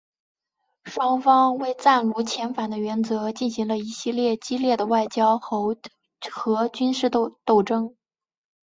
[0.85, 5.75] 双方为战俘遣返的原则进行了一系列激烈的外交和
[6.73, 7.31] 军事斗
[7.63, 7.95] 争。